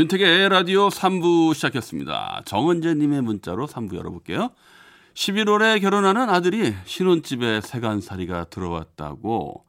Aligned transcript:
윤택의 0.00 0.48
라디오 0.48 0.88
3부 0.88 1.52
시작했습니다. 1.52 2.44
정은재님의 2.46 3.20
문자로 3.20 3.66
3부 3.66 3.96
열어볼게요. 3.96 4.48
11월에 5.12 5.78
결혼하는 5.78 6.30
아들이 6.30 6.72
신혼집에 6.86 7.60
세간살이가 7.60 8.44
들어왔다고 8.44 9.66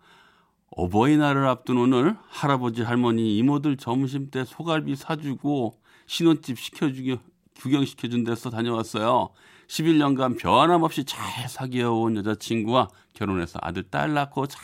어버이날을 0.69 1.45
앞둔 1.45 1.79
오늘 1.79 2.15
할아버지 2.29 2.81
할머니 2.81 3.35
이모들 3.39 3.75
점심 3.75 4.31
때 4.31 4.45
소갈비 4.45 4.95
사주고 4.95 5.77
신혼집 6.05 6.57
시켜주기 6.57 7.19
구경시켜준 7.59 8.23
데서 8.23 8.49
다녀왔어요. 8.51 9.31
11년간 9.67 10.39
변함없이 10.39 11.03
잘 11.03 11.49
사귀어온 11.49 12.15
여자친구와 12.15 12.87
결혼해서 13.15 13.59
아들 13.61 13.83
딸 13.83 14.13
낳고 14.13 14.47
잘 14.47 14.61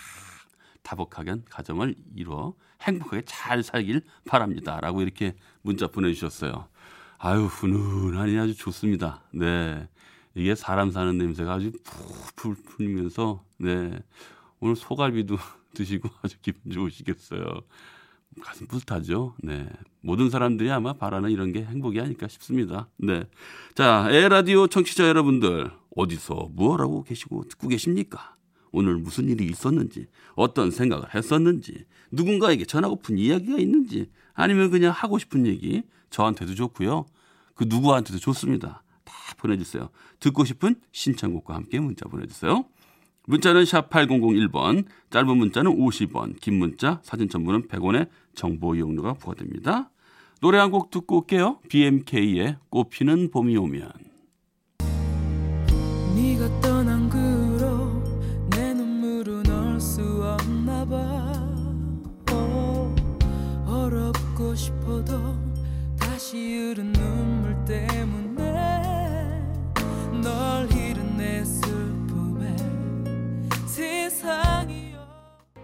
다복하게 0.87 1.35
가정을 1.49 1.95
이루어 2.15 2.53
행복하게 2.81 3.23
잘 3.25 3.61
살길 3.61 4.01
바랍니다. 4.25 4.79
라고 4.79 5.01
이렇게 5.01 5.35
문자 5.61 5.87
보내주셨어요. 5.87 6.69
아유, 7.17 7.45
훈훈하니 7.45 8.37
아주 8.39 8.55
좋습니다. 8.55 9.21
네. 9.33 9.89
이게 10.33 10.55
사람 10.55 10.91
사는 10.91 11.17
냄새가 11.17 11.55
아주 11.55 11.73
풀풀 11.83 12.55
풀면서, 12.63 13.43
네. 13.57 13.99
오늘 14.61 14.77
소갈비도 14.77 15.35
드시고 15.75 16.09
아주 16.21 16.37
기분 16.41 16.71
좋으시겠어요. 16.71 17.43
가슴 18.41 18.67
뿌듯하죠. 18.67 19.35
네. 19.43 19.67
모든 19.99 20.29
사람들이 20.29 20.71
아마 20.71 20.93
바라는 20.93 21.31
이런 21.31 21.51
게 21.51 21.65
행복이 21.65 21.99
아닐까 21.99 22.29
싶습니다. 22.29 22.87
네. 22.95 23.25
자, 23.75 24.07
에라디오 24.09 24.67
청취자 24.67 25.05
여러분들, 25.09 25.69
어디서 25.97 26.49
무엇 26.53 26.79
하고 26.79 27.03
계시고 27.03 27.49
듣고 27.49 27.67
계십니까? 27.67 28.36
오늘 28.71 28.95
무슨 28.97 29.29
일이 29.29 29.45
있었는지, 29.45 30.07
어떤 30.35 30.71
생각을 30.71 31.13
했었는지, 31.15 31.85
누군가에게 32.11 32.65
전하고픈 32.65 33.17
이야기가 33.17 33.57
있는지, 33.57 34.09
아니면 34.33 34.69
그냥 34.71 34.91
하고 34.91 35.17
싶은 35.19 35.45
얘기, 35.47 35.83
저한테도 36.09 36.55
좋고요. 36.55 37.05
그 37.55 37.65
누구한테도 37.67 38.19
좋습니다. 38.19 38.83
다 39.03 39.13
보내주세요. 39.37 39.89
듣고 40.19 40.45
싶은 40.45 40.75
신청곡과 40.91 41.55
함께 41.55 41.79
문자 41.79 42.07
보내주세요. 42.07 42.65
문자는 43.25 43.65
샵 43.65 43.89
8001번, 43.89 44.85
짧은 45.09 45.37
문자는 45.37 45.75
50원, 45.77 46.39
긴 46.39 46.59
문자, 46.59 47.01
사진 47.03 47.27
첨부는 47.27 47.67
100원의 47.67 48.07
정보 48.35 48.75
이용료가 48.75 49.13
부과됩니다. 49.13 49.89
노래 50.39 50.59
한 50.59 50.71
곡 50.71 50.91
듣고 50.91 51.17
올게요. 51.21 51.59
BMK의 51.67 52.57
꽃피는 52.69 53.31
봄이 53.31 53.57
오면. 53.57 53.91
없나 60.77 60.85
봐 60.85 60.95
어, 62.31 62.95
어렵고 63.65 64.53
싶어도 64.53 65.35
다시 65.99 66.37
흐른 66.37 66.93
눈물 66.93 67.55
때문에 67.65 68.43
널 70.21 70.71
잃은 70.71 71.17
내 71.17 71.43
슬픔에 71.43 72.55
세상이 73.65 74.93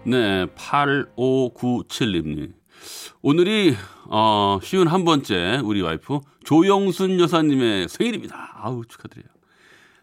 네, 0.04 0.46
8597님. 0.46 2.52
오늘이 3.22 3.76
어, 4.06 4.58
쉬운 4.62 4.88
한 4.88 5.04
번째 5.04 5.60
우리 5.64 5.80
와이프 5.80 6.18
조영순 6.44 7.20
여사님의 7.20 7.88
생일입니다. 7.88 8.52
아우 8.56 8.84
축하드려요. 8.84 9.28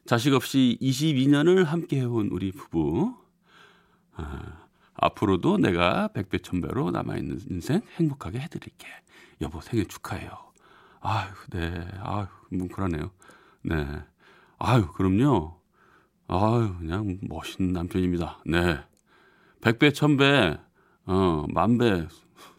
자식 0.05 0.33
없이 0.33 0.78
22년을 0.81 1.66
함께 1.66 1.99
해온 1.99 2.29
우리 2.31 2.51
부부. 2.51 3.13
아, 4.16 4.60
앞으로도 5.01 5.57
내가 5.57 6.09
백배 6.09 6.38
천배로 6.39 6.91
남아있는 6.91 7.39
인생 7.50 7.81
행복하게 7.97 8.39
해드릴게. 8.39 8.88
여보 9.41 9.59
생일 9.59 9.88
축하해요. 9.88 10.29
아유, 11.01 11.28
네. 11.50 11.88
아유, 12.03 12.28
뭉클하네요. 12.51 13.09
네. 13.63 13.88
아유, 14.59 14.88
그럼요. 14.94 15.59
아유, 16.28 16.75
그냥 16.78 17.17
멋있는 17.23 17.73
남편입니다. 17.73 18.44
네. 18.45 18.79
백배, 19.61 19.91
천배, 19.91 20.59
어, 21.07 21.45
만배, 21.50 22.07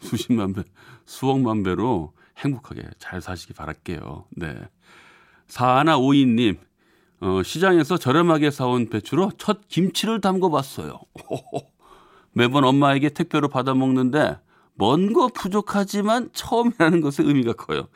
수십만 0.01 0.53
배, 0.53 0.65
수억만 1.07 1.63
배로 1.63 2.13
행복하게 2.39 2.83
잘 2.99 3.21
사시기 3.21 3.55
바랄게요. 3.55 4.27
네. 4.37 4.59
사하나 5.47 5.97
오이님, 5.97 6.59
어, 7.21 7.43
시장에서 7.45 7.99
저렴하게 7.99 8.51
사온 8.51 8.91
배추로 8.91 9.31
첫 9.39 9.69
김치를 9.69 10.21
담궈 10.21 10.51
봤어요. 10.51 10.99
매번 12.35 12.65
엄마에게 12.65 13.11
택배로 13.11 13.49
받아 13.49 13.75
먹는데 13.75 14.39
먼 14.75 15.13
거 15.13 15.29
부족하지만 15.29 16.31
처음이라는 16.33 17.01
것의 17.01 17.29
의미가 17.29 17.53
커요. 17.55 17.89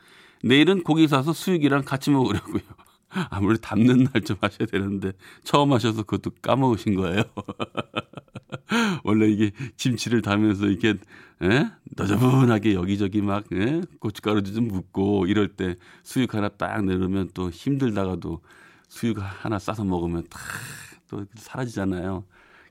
내일은 0.43 0.83
고기 0.83 1.09
사서 1.09 1.33
수육이랑 1.33 1.85
같이 1.85 2.11
먹으려고요. 2.11 2.63
아무리 3.31 3.59
담는 3.59 4.09
날 4.13 4.23
좀 4.25 4.37
하셔야 4.41 4.67
되는데 4.67 5.13
처음 5.43 5.73
하셔서 5.73 6.03
그것도 6.03 6.33
까먹으신 6.43 6.95
거예요. 6.97 7.23
원래 9.05 9.27
이게 9.29 9.53
김치를 9.77 10.23
담으면서 10.23 10.67
이렇게 10.67 10.95
에? 11.43 11.67
너저분하게 11.97 12.75
여기저기 12.75 13.23
막 13.23 13.45
에? 13.53 13.81
고춧가루도 14.01 14.53
좀 14.53 14.69
묻고 14.69 15.27
이럴 15.27 15.49
때 15.57 15.77
수육 16.03 16.35
하나 16.35 16.49
딱 16.49 16.85
내놓으면 16.85 17.31
또 17.35 17.51
힘들다가도 17.51 18.41
수육 18.89 19.19
하나 19.21 19.59
싸서 19.59 19.85
먹으면 19.85 20.27
탁또 20.29 21.27
사라지잖아요. 21.37 22.25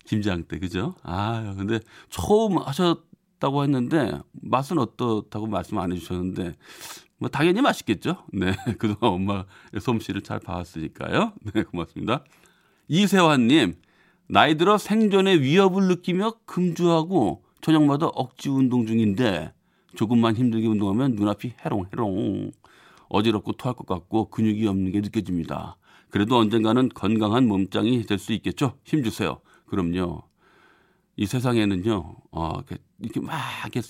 김장 0.05 0.43
때 0.43 0.59
그죠? 0.59 0.95
아 1.03 1.53
근데 1.57 1.79
처음 2.09 2.57
하셨다고 2.59 3.63
했는데 3.63 4.19
맛은 4.33 4.77
어떻다고 4.77 5.47
말씀 5.47 5.77
안 5.79 5.91
해주셨는데 5.91 6.55
뭐 7.17 7.29
당연히 7.29 7.61
맛있겠죠. 7.61 8.23
네 8.33 8.53
그동안 8.77 9.15
엄마 9.15 9.45
솜씨를 9.79 10.21
잘 10.21 10.39
봐왔으니까요. 10.39 11.33
네 11.53 11.63
고맙습니다. 11.63 12.23
이세환님 12.87 13.75
나이 14.27 14.55
들어 14.57 14.77
생존의 14.77 15.41
위협을 15.41 15.87
느끼며 15.87 16.33
금주하고 16.45 17.43
저녁마다 17.61 18.07
억지 18.07 18.49
운동 18.49 18.85
중인데 18.85 19.53
조금만 19.95 20.35
힘들게 20.35 20.67
운동하면 20.67 21.15
눈앞이 21.15 21.53
해롱해롱 21.63 22.51
어지럽고 23.09 23.53
토할 23.53 23.75
것 23.75 23.87
같고 23.87 24.29
근육이 24.29 24.67
없는 24.67 24.91
게 24.91 25.01
느껴집니다. 25.01 25.77
그래도 26.09 26.37
언젠가는 26.37 26.89
건강한 26.89 27.47
몸짱이 27.47 28.03
될 28.05 28.19
수 28.19 28.33
있겠죠. 28.33 28.73
힘주세요. 28.83 29.39
그럼요. 29.65 30.23
이 31.17 31.25
세상에는요, 31.25 32.15
어, 32.31 32.59
이렇게, 32.99 33.19
막, 33.21 33.39
이렇게, 33.63 33.81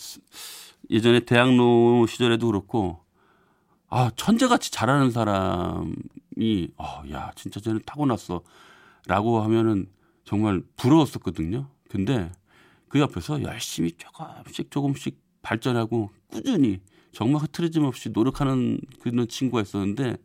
예전에 0.89 1.21
대학로 1.21 2.05
시절에도 2.07 2.47
그렇고, 2.47 3.03
아, 3.89 4.11
천재같이 4.15 4.71
잘하는 4.71 5.11
사람이, 5.11 6.69
어, 6.77 7.03
야, 7.11 7.31
진짜 7.35 7.59
쟤는 7.59 7.81
타고났어. 7.85 8.43
라고 9.07 9.41
하면은 9.41 9.87
정말 10.23 10.63
부러웠었거든요. 10.77 11.69
근데 11.89 12.31
그 12.87 12.99
옆에서 12.99 13.41
열심히 13.43 13.91
조금씩 13.91 14.71
조금씩 14.71 15.19
발전하고 15.41 16.09
꾸준히 16.27 16.79
정말 17.11 17.43
흐트러짐 17.43 17.83
없이 17.83 18.09
노력하는 18.09 18.79
그런 18.99 19.27
친구가 19.27 19.61
있었는데 19.61 20.17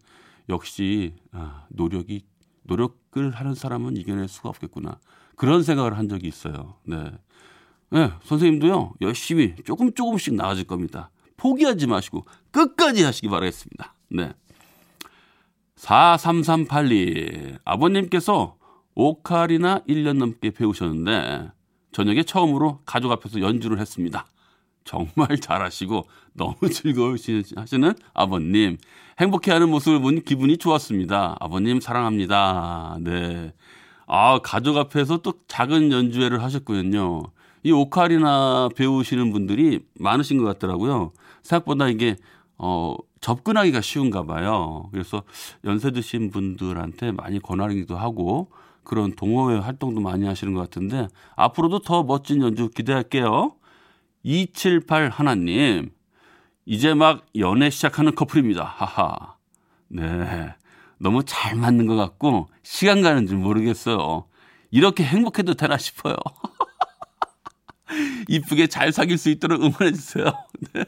역시 0.48 1.14
아, 1.32 1.66
노력이 1.68 2.24
노력을 2.62 3.30
하는 3.30 3.54
사람은 3.54 3.96
이겨낼 3.96 4.28
수가 4.28 4.48
없겠구나 4.48 4.98
그런 5.40 5.62
생각을 5.62 5.96
한 5.96 6.06
적이 6.06 6.28
있어요. 6.28 6.74
네, 6.84 7.12
네 7.88 8.12
선생님도요 8.24 8.92
열심히 9.00 9.54
조금 9.64 9.90
조금씩 9.94 10.34
나아질 10.34 10.64
겁니다. 10.66 11.08
포기하지 11.38 11.86
마시고 11.86 12.26
끝까지 12.50 13.02
하시기 13.04 13.26
바라겠습니다. 13.30 13.94
네. 14.10 14.34
4338리 15.76 17.58
아버님께서 17.64 18.58
오카리나 18.94 19.78
1년 19.88 20.18
넘게 20.18 20.50
배우셨는데 20.50 21.52
저녁에 21.92 22.22
처음으로 22.22 22.80
가족 22.84 23.10
앞에서 23.10 23.40
연주를 23.40 23.78
했습니다. 23.78 24.26
정말 24.84 25.38
잘하시고 25.40 26.06
너무 26.34 26.56
즐거우시는 26.68 27.94
아버님 28.12 28.76
행복해하는 29.18 29.70
모습을 29.70 30.00
본 30.00 30.20
기분이 30.20 30.58
좋았습니다. 30.58 31.38
아버님 31.40 31.80
사랑합니다. 31.80 32.98
네. 33.00 33.54
아 34.12 34.40
가족 34.42 34.76
앞에서 34.76 35.18
또 35.18 35.34
작은 35.46 35.92
연주회를 35.92 36.42
하셨거든요. 36.42 37.22
이 37.62 37.70
오카리나 37.70 38.70
배우시는 38.74 39.30
분들이 39.30 39.86
많으신 40.00 40.38
것 40.38 40.44
같더라고요. 40.46 41.12
생각보다 41.44 41.88
이게 41.88 42.16
어 42.58 42.96
접근하기가 43.20 43.80
쉬운가 43.80 44.24
봐요. 44.24 44.88
그래서 44.90 45.22
연세 45.64 45.92
드신 45.92 46.32
분들한테 46.32 47.12
많이 47.12 47.38
권하기도 47.38 47.96
하고 47.96 48.50
그런 48.82 49.12
동호회 49.14 49.58
활동도 49.58 50.00
많이 50.00 50.26
하시는 50.26 50.54
것 50.54 50.60
같은데 50.60 51.06
앞으로도 51.36 51.78
더 51.78 52.02
멋진 52.02 52.42
연주 52.42 52.68
기대할게요. 52.68 53.54
278 54.24 55.10
하나님 55.10 55.90
이제 56.66 56.94
막 56.94 57.24
연애 57.36 57.70
시작하는 57.70 58.16
커플입니다. 58.16 58.64
하하. 58.64 59.36
네. 59.86 60.52
너무 61.00 61.24
잘 61.24 61.56
맞는 61.56 61.86
것 61.86 61.96
같고 61.96 62.50
시간 62.62 63.00
가는 63.00 63.26
줄 63.26 63.38
모르겠어요. 63.38 64.26
이렇게 64.70 65.02
행복해도 65.02 65.54
되나 65.54 65.78
싶어요. 65.78 66.14
이쁘게 68.28 68.66
잘 68.68 68.92
사귈 68.92 69.18
수 69.18 69.30
있도록 69.30 69.62
응원해 69.62 69.92
주세요. 69.92 70.26
네. 70.74 70.84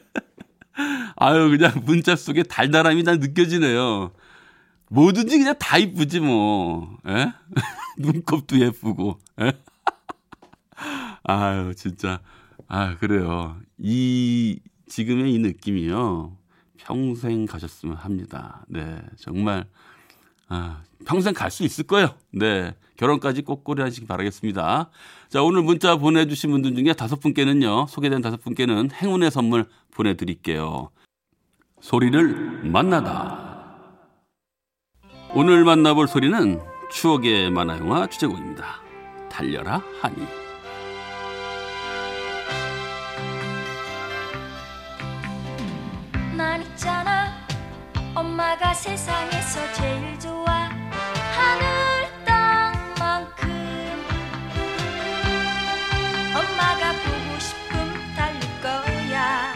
아유 1.15 1.49
그냥 1.49 1.81
문자 1.85 2.15
속에 2.15 2.43
달달함이 2.43 3.03
다 3.03 3.15
느껴지네요. 3.15 4.11
뭐든지 4.89 5.39
그냥 5.39 5.55
다 5.59 5.79
이쁘지 5.79 6.19
뭐. 6.19 6.95
에? 7.07 7.33
눈곱도 7.97 8.59
예쁘고. 8.59 9.19
에? 9.41 9.51
아유 11.23 11.73
진짜 11.75 12.21
아 12.67 12.95
그래요. 12.97 13.57
이 13.79 14.59
지금의 14.87 15.33
이 15.33 15.39
느낌이요. 15.39 16.37
평생 16.77 17.45
가셨으면 17.47 17.95
합니다. 17.95 18.63
네 18.67 19.01
정말 19.17 19.65
아, 20.47 20.81
평생 21.05 21.33
갈 21.33 21.49
수 21.51 21.63
있을 21.63 21.85
거예요. 21.85 22.15
네. 22.31 22.75
결혼까지 22.97 23.41
꼭 23.41 23.63
고려하시기 23.63 24.05
바라겠습니다. 24.07 24.89
자, 25.29 25.41
오늘 25.41 25.63
문자 25.63 25.95
보내주신 25.97 26.51
분들 26.51 26.75
중에 26.75 26.93
다섯 26.93 27.19
분께는요, 27.19 27.87
소개된 27.87 28.21
다섯 28.21 28.41
분께는 28.41 28.91
행운의 28.91 29.31
선물 29.31 29.67
보내드릴게요. 29.91 30.89
소리를 31.81 32.63
만나다. 32.63 33.65
오늘 35.33 35.63
만나볼 35.63 36.07
소리는 36.07 36.61
추억의 36.91 37.49
만화영화 37.49 38.07
주제곡입니다. 38.07 38.81
달려라 39.29 39.81
하니. 40.01 40.42
엄마가 48.33 48.73
세상에서 48.73 49.73
제일 49.73 50.19
좋아 50.19 50.45
하늘 51.35 52.25
땅만큼 52.25 53.47
엄마가 56.35 56.93
보고 56.93 57.39
싶음 57.39 58.15
달릴 58.15 58.39
거야 58.59 59.53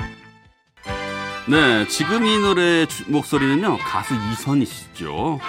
네, 1.47 1.87
지금 1.87 2.23
이 2.23 2.37
노래 2.37 2.85
주- 2.85 3.09
목소리는요, 3.09 3.79
가수 3.79 4.13
이선희시죠. 4.13 5.39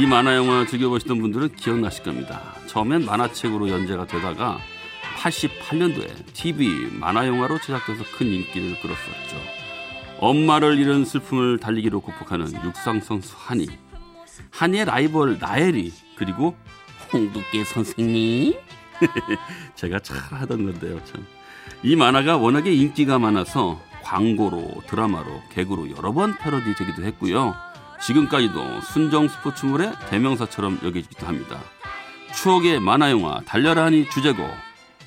이 0.00 0.06
만화 0.06 0.34
영화 0.34 0.66
즐겨보시던 0.66 1.20
분들은 1.20 1.54
기억나실 1.54 2.02
겁니다. 2.02 2.54
처음엔 2.66 3.04
만화책으로 3.04 3.68
연재가 3.68 4.06
되다가 4.08 4.58
88년도에 5.18 6.32
TV 6.34 6.88
만화 6.98 7.24
영화로 7.28 7.60
제작돼서 7.60 8.02
큰 8.18 8.26
인기를 8.32 8.80
끌었었죠. 8.80 9.63
엄마를 10.18 10.78
잃은 10.78 11.04
슬픔을 11.04 11.58
달리기로 11.58 12.00
극복하는 12.00 12.46
육상 12.64 13.00
선수 13.00 13.34
한이, 13.36 13.66
한이의 14.50 14.84
라이벌 14.86 15.38
나엘이, 15.38 15.92
그리고 16.16 16.56
홍두깨 17.12 17.64
선생님. 17.64 18.54
제가 19.74 19.98
잘 20.00 20.16
하던 20.16 20.64
건데요, 20.64 21.02
참. 21.04 21.26
이 21.82 21.96
만화가 21.96 22.36
워낙에 22.36 22.72
인기가 22.72 23.18
많아서 23.18 23.80
광고로 24.02 24.82
드라마로 24.86 25.42
개그로 25.50 25.90
여러 25.96 26.12
번 26.12 26.36
패러디 26.38 26.74
되기도 26.74 27.02
했고요. 27.04 27.54
지금까지도 28.00 28.80
순정 28.82 29.28
스포츠물의 29.28 29.92
대명사처럼 30.10 30.80
여겨지기도 30.82 31.26
합니다. 31.26 31.60
추억의 32.34 32.80
만화 32.80 33.10
영화 33.10 33.40
달려라 33.46 33.84
하니 33.84 34.08
주제곡 34.10 34.46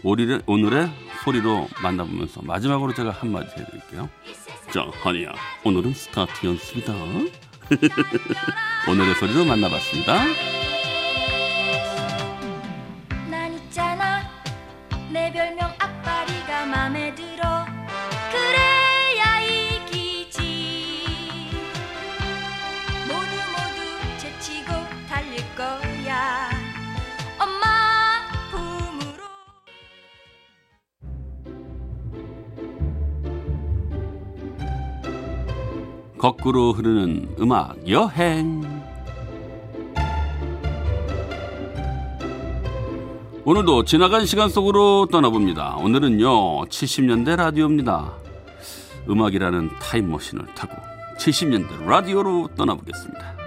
오늘의 0.03 0.89
소리로 1.23 1.67
만나보면서 1.81 2.41
마지막으로 2.43 2.93
제가 2.93 3.11
한마디 3.11 3.47
해드릴게요. 3.59 4.09
자, 4.73 4.85
하니야, 5.01 5.33
오늘은 5.63 5.93
스타트 5.93 6.45
연습이다. 6.45 6.93
오늘의 8.91 9.15
소리로 9.15 9.45
만나봤습니다. 9.45 10.25
거꾸로 36.17 36.73
흐르는 36.73 37.35
음악 37.39 37.87
여행. 37.87 38.63
오늘도 43.45 43.85
지나간 43.85 44.25
시간 44.25 44.49
속으로 44.49 45.07
떠나봅니다. 45.11 45.75
오늘은요, 45.77 46.65
70년대 46.65 47.35
라디오입니다. 47.35 48.13
음악이라는 49.07 49.69
타임머신을 49.79 50.55
타고 50.55 50.75
70년대 51.19 51.85
라디오로 51.85 52.49
떠나보겠습니다. 52.57 53.37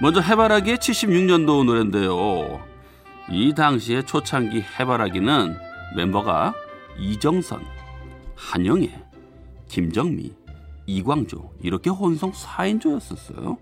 먼저 0.00 0.20
해바라기의 0.20 0.78
76년도 0.78 1.64
노래인데요. 1.64 2.60
이 3.30 3.54
당시의 3.54 4.06
초창기 4.06 4.64
해바라기는 4.78 5.56
멤버가 5.96 6.54
이정선, 6.98 7.60
한영애, 8.34 8.90
김정미, 9.68 10.39
이광조 10.96 11.52
이렇게 11.62 11.88
혼성 11.90 12.32
4인조였었어요. 12.32 13.56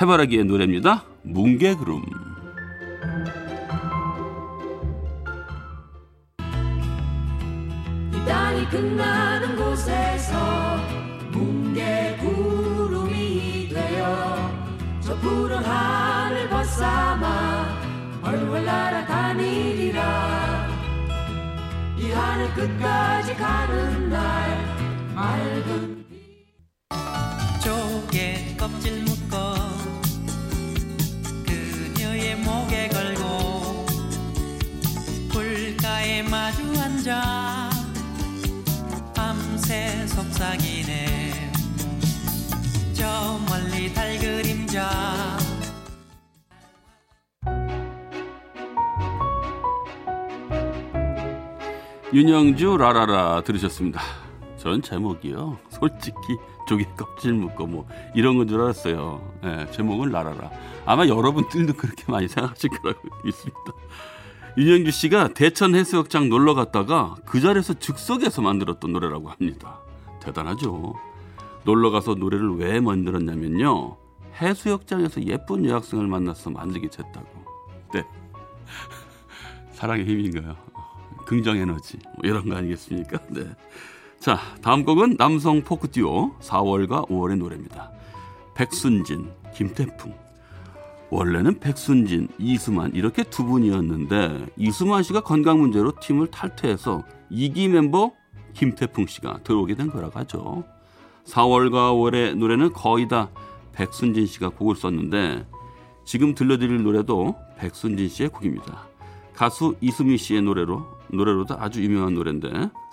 해바라기의 0.00 0.44
노래입니다. 0.44 1.04
뭉게구름. 1.22 2.04
이 8.12 8.24
땅이 8.26 8.68
끝나는 8.68 9.56
곳에서 9.56 10.76
뭉게구름이 11.32 13.10
되어 13.68 14.36
저 15.00 15.16
푸른 15.16 15.58
하늘 15.58 16.48
벗삼아 16.48 17.64
훨훨 18.22 18.64
날아다니리라 18.64 20.00
이 21.98 22.10
하늘 22.12 22.54
끝까지 22.54 23.34
가는 23.34 24.08
날 24.08 24.80
맑은 25.14 25.99
윤영주 52.12 52.76
라라라 52.76 53.42
들으셨습니다. 53.42 54.00
전 54.56 54.82
제목이요. 54.82 55.58
솔직히 55.70 56.16
조개 56.68 56.84
껍질 56.96 57.32
묶고 57.34 57.66
뭐 57.66 57.88
이런 58.14 58.36
건 58.36 58.48
줄 58.48 58.60
알았어요. 58.60 59.20
예, 59.44 59.66
제목은 59.70 60.10
라라라. 60.10 60.50
아마 60.86 61.06
여러분들도 61.06 61.74
그렇게 61.74 62.04
많이 62.10 62.28
생각하실 62.28 62.70
거라고 62.70 63.00
믿습니다. 63.24 63.60
윤영주 64.58 64.90
씨가 64.90 65.28
대천 65.28 65.74
해수욕장 65.74 66.28
놀러 66.28 66.54
갔다가 66.54 67.14
그 67.24 67.40
자리에서 67.40 67.74
즉석에서 67.74 68.42
만들었던 68.42 68.92
노래라고 68.92 69.30
합니다. 69.30 69.78
대단하죠. 70.20 70.94
놀러 71.64 71.90
가서 71.90 72.14
노래를 72.14 72.56
왜 72.56 72.80
만들었냐면요. 72.80 73.96
해수욕장에서 74.40 75.22
예쁜 75.26 75.64
여학생을 75.64 76.06
만나서 76.08 76.50
만들게 76.50 76.88
됐다고. 76.88 77.26
네. 77.94 78.02
사랑의 79.72 80.04
힘인가요? 80.04 80.56
긍정 81.30 81.58
에너지 81.58 81.96
뭐 82.16 82.24
이런 82.24 82.48
거 82.48 82.56
아니겠습니까? 82.56 83.20
네. 83.30 83.46
자, 84.18 84.40
다음 84.62 84.84
곡은 84.84 85.16
남성 85.16 85.62
포크 85.62 85.88
듀오 85.88 86.36
4월과 86.40 87.08
5월의 87.08 87.38
노래입니다. 87.38 87.92
백순진, 88.56 89.30
김태풍. 89.54 90.12
원래는 91.08 91.60
백순진, 91.60 92.26
이수만 92.36 92.96
이렇게 92.96 93.22
두 93.22 93.44
분이었는데 93.44 94.46
이수만 94.56 95.04
씨가 95.04 95.20
건강 95.20 95.60
문제로 95.60 95.92
팀을 96.00 96.26
탈퇴해서 96.32 97.04
2기 97.30 97.68
멤버 97.68 98.10
김태풍 98.54 99.06
씨가 99.06 99.44
들어오게 99.44 99.76
된 99.76 99.88
거라고 99.88 100.18
하죠. 100.18 100.64
4월과 101.26 101.92
5월의 101.94 102.34
노래는 102.34 102.72
거의 102.72 103.06
다 103.06 103.30
백순진 103.72 104.26
씨가 104.26 104.48
곡을 104.48 104.74
썼는데 104.74 105.46
지금 106.04 106.34
들려드릴 106.34 106.82
노래도 106.82 107.36
백순진 107.56 108.08
씨의 108.08 108.30
곡입니다. 108.30 108.88
가수 109.32 109.76
이수미 109.80 110.18
씨의 110.18 110.42
노래로 110.42 110.99
노래로도 111.12 111.56
아주 111.58 111.82
유명한 111.82 112.14
노래인데 112.14 112.48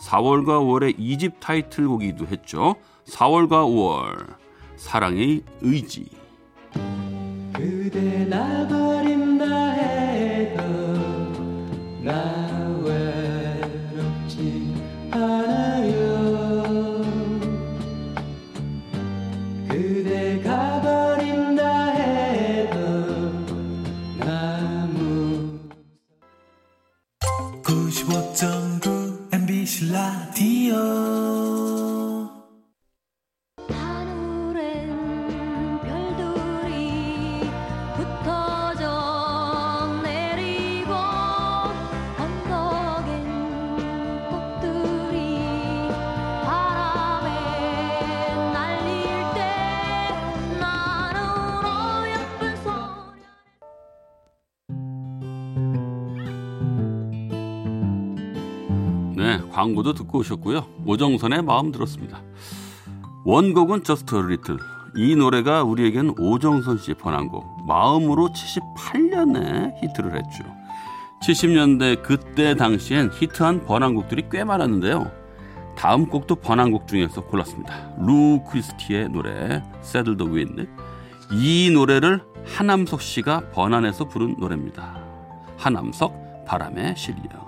4월과 0.05 0.59
5월의 0.61 0.97
2집 0.99 1.39
타이틀곡이기도 1.39 2.27
했죠. 2.27 2.75
4월과 3.05 3.65
5월 3.65 4.35
사랑의 4.75 5.43
의지. 5.61 6.09
그대 7.53 8.25
나 8.25 8.67
버린다 8.67 9.71
해도 9.71 10.63
나 12.03 12.46
광고도 59.57 59.93
듣고 59.93 60.19
오셨고요. 60.19 60.67
오정선의 60.85 61.41
마음 61.41 61.71
들었습니다. 61.71 62.21
원곡은 63.25 63.83
Just 63.83 64.15
a 64.15 64.21
Little. 64.21 64.61
이 64.95 65.15
노래가 65.15 65.63
우리에겐 65.63 66.13
오정선 66.19 66.77
씨의 66.77 66.95
번안곡 66.99 67.65
마음으로 67.65 68.29
78년에 68.29 69.73
히트를 69.81 70.15
했죠. 70.15 70.43
70년대 71.23 72.03
그때 72.03 72.53
당시엔 72.53 73.09
히트한 73.11 73.65
번안곡들이 73.65 74.27
꽤 74.31 74.43
많았는데요. 74.43 75.11
다음 75.75 76.05
곡도 76.05 76.35
번안곡 76.35 76.87
중에서 76.87 77.21
골랐습니다. 77.21 77.95
루 77.97 78.43
크리스티의 78.47 79.09
노래 79.09 79.63
Saddle 79.79 80.17
the 80.17 80.31
Wind. 80.31 80.67
이 81.31 81.71
노래를 81.73 82.21
하남석 82.45 83.01
씨가 83.01 83.49
번안해서 83.49 84.05
부른 84.05 84.35
노래입니다. 84.37 85.01
하남석 85.57 86.45
바람에 86.45 86.93
실려. 86.95 87.46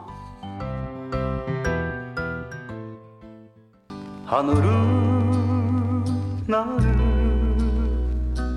하늘은 4.30 6.06
나를 6.46 6.86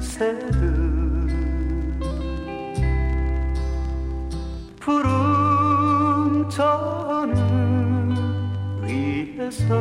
새듯 0.03 0.53
푸른 4.79 6.47
저는 6.51 8.15
위에서 8.83 9.81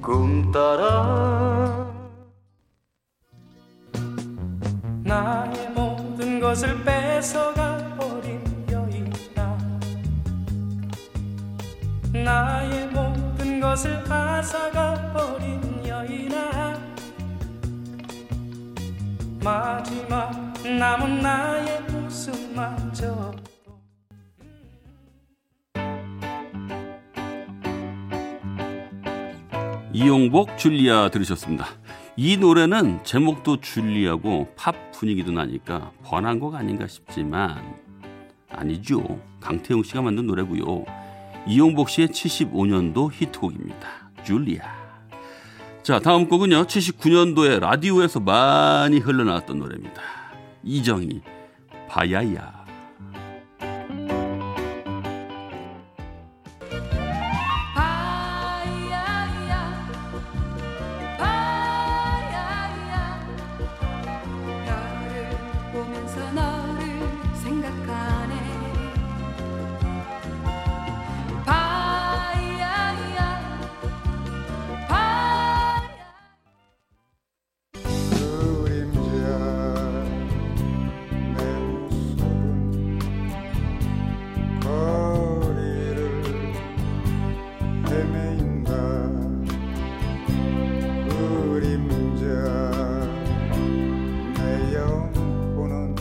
꿈 0.00 0.52
따라 0.52 1.92
나의 5.02 5.70
모든 5.70 6.38
것을 6.38 6.84
뺏 6.84 6.97
것을 13.68 14.02
앗아가 14.10 15.12
버린 15.12 15.60
여인아 15.86 16.80
마지막 19.44 20.32
남은 20.64 21.20
나의 21.20 21.82
웃음마저 21.88 23.34
이용복 29.92 30.56
줄리아 30.56 31.10
들으셨습니다. 31.10 31.66
이 32.16 32.38
노래는 32.38 33.04
제목도 33.04 33.60
줄리아고 33.60 34.48
팝 34.56 34.92
분위기도 34.92 35.30
나니까 35.30 35.92
번한 36.04 36.40
곡 36.40 36.54
아닌가 36.54 36.86
싶지만 36.86 37.76
아니죠. 38.48 39.20
강태용 39.40 39.82
씨가 39.82 40.00
만든 40.00 40.26
노래고요. 40.26 41.07
이용복 41.48 41.88
씨의 41.88 42.08
75년도 42.08 43.10
히트곡입니다. 43.12 43.88
줄리아. 44.24 44.62
자, 45.82 45.98
다음 45.98 46.28
곡은요. 46.28 46.64
79년도에 46.64 47.60
라디오에서 47.60 48.20
많이 48.20 48.98
흘러나왔던 48.98 49.58
노래입니다. 49.58 50.02
이정희 50.62 51.22
바야야. 51.88 52.57
영혼은 94.72 95.96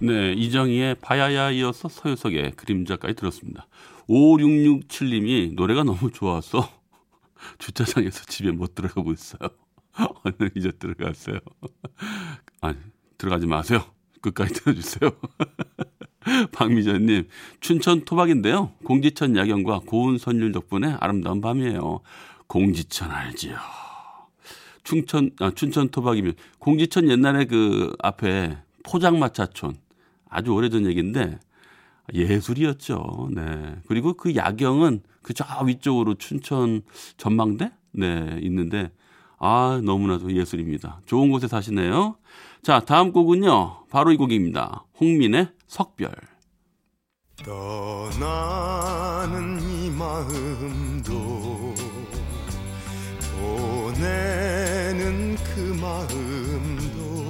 네, 0.00 0.32
이정희의 0.34 0.96
바야야 0.96 1.50
이어서 1.52 1.88
서유석의 1.88 2.52
그림자까지 2.52 3.14
들었습니다. 3.14 3.66
5667님이 4.08 5.54
노래가 5.54 5.82
너무 5.82 6.10
좋아서 6.10 6.68
주차장에서 7.58 8.24
집에 8.26 8.50
못 8.50 8.74
들어가고 8.74 9.12
있어요. 9.12 9.48
얼른 10.24 10.50
이제 10.56 10.72
들어갔어요. 10.72 11.38
아니, 12.60 12.76
들어가지 13.16 13.46
마세요. 13.46 13.84
끝까지 14.20 14.54
들어주세요. 14.54 15.10
박미전님, 16.52 17.28
춘천 17.60 18.04
토박인데요. 18.04 18.72
공지천 18.84 19.36
야경과 19.36 19.82
고운 19.86 20.18
선율 20.18 20.52
덕분에 20.52 20.96
아름다운 21.00 21.40
밤이에요. 21.40 22.00
공지천 22.46 23.10
알지요? 23.10 23.56
춘천, 24.82 25.30
아, 25.40 25.50
춘천 25.54 25.88
토박이면 25.88 26.34
공지천 26.58 27.08
옛날에 27.08 27.46
그 27.46 27.94
앞에 28.00 28.58
포장마차촌 28.82 29.76
아주 30.28 30.52
오래전 30.52 30.86
얘기인데 30.86 31.38
예술이었죠. 32.12 33.30
네. 33.32 33.76
그리고 33.86 34.14
그 34.14 34.34
야경은 34.34 35.02
그 35.24 35.32
저 35.32 35.44
위쪽으로 35.64 36.14
춘천 36.14 36.82
전망대 37.16 37.72
네, 37.92 38.38
있는데 38.42 38.92
아, 39.38 39.80
너무나도 39.82 40.32
예술입니다. 40.32 41.00
좋은 41.06 41.30
곳에 41.30 41.48
사시네요. 41.48 42.16
자, 42.62 42.80
다음 42.80 43.10
곡은요. 43.12 43.86
바로 43.90 44.12
이 44.12 44.16
곡입니다. 44.16 44.84
홍민의 45.00 45.48
석별. 45.74 46.10
떠나는 47.44 48.14
이 49.60 49.90
마음도 49.90 51.74
보내는 53.36 55.34
그 55.34 55.60
마음도 55.82 57.24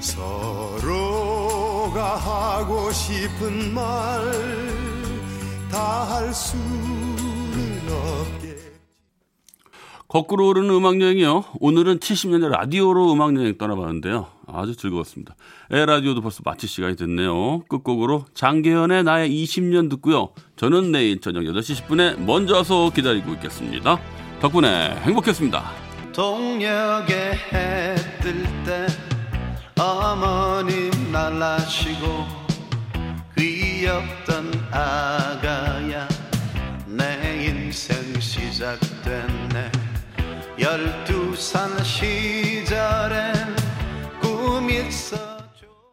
서로가 0.00 2.16
하고 2.16 2.92
싶은 2.92 3.74
말 3.74 3.82
다 5.68 6.04
할 6.04 6.32
수는 6.32 7.80
없겠 7.90 8.56
거꾸로 10.06 10.46
오르는 10.50 10.70
음악 10.70 11.00
여행이요. 11.00 11.46
오늘은 11.58 11.98
70년대 11.98 12.48
라디오로 12.48 13.12
음악 13.12 13.34
여행 13.34 13.58
떠나봤는데요. 13.58 14.35
아주 14.46 14.76
즐거웠습니다. 14.76 15.34
에라디오도 15.70 16.20
벌써 16.20 16.40
마칠 16.44 16.68
시간이 16.68 16.96
됐네요. 16.96 17.60
끝곡으로 17.68 18.26
장계현의 18.34 19.04
나의 19.04 19.30
20년 19.30 19.90
듣고요. 19.90 20.30
저는 20.56 20.92
내일 20.92 21.20
저녁 21.20 21.42
8시 21.42 21.86
10분에 21.86 22.18
먼저 22.20 22.56
와서 22.56 22.90
기다리고 22.90 23.32
있겠습니다. 23.34 23.98
덕분에 24.40 24.96
행복했습니다. 25.02 25.86
동력에 26.12 27.32
해뜰 27.52 28.44
때 28.64 28.86
어머님 29.78 30.90
날라시고 31.12 32.24
귀엽던 33.36 34.50
아가야 34.70 36.08
내 36.86 37.46
인생 37.46 38.18
시작됐네 38.18 39.70
열두 40.58 41.36
살 41.36 41.68
시절에 41.84 43.45
me 44.66 44.78
it's 44.78 45.25